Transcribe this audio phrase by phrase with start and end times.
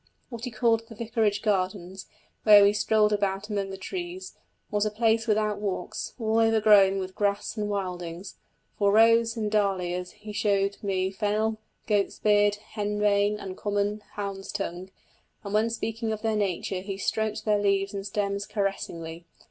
[0.29, 2.07] What he called the vicarage gardens,
[2.41, 4.33] where we strolled about among the trees,
[4.71, 8.37] was a place without walks, all overgrown with grass and wildings;
[8.79, 14.89] for roses and dahlias he showed me fennel, goat's beard, henbane, and common hound's tongue;
[15.43, 19.27] and when speaking of their nature he stroked their leaves and stems caressingly.